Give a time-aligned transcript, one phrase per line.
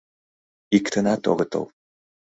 [0.77, 1.65] Иктынат огытыл.